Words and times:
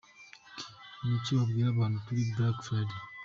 Q: 0.95 1.01
Niki 1.07 1.31
wabwira 1.37 1.67
abantu 1.71 1.97
kuri 2.05 2.21
black 2.33 2.57
Friday?. 2.65 2.99